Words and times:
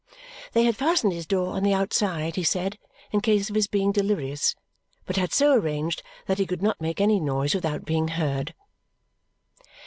They 0.53 0.63
had 0.63 0.75
fastened 0.77 1.13
his 1.13 1.27
door 1.27 1.53
on 1.53 1.61
the 1.61 1.75
outside, 1.75 2.35
he 2.35 2.43
said, 2.43 2.79
in 3.11 3.21
case 3.21 3.51
of 3.51 3.55
his 3.55 3.67
being 3.67 3.91
delirious, 3.91 4.55
but 5.05 5.15
had 5.15 5.31
so 5.31 5.53
arranged 5.53 6.01
that 6.25 6.39
he 6.39 6.47
could 6.47 6.63
not 6.63 6.81
make 6.81 6.99
any 6.99 7.19
noise 7.19 7.53
without 7.53 7.85
being 7.85 8.07
heard. 8.07 8.55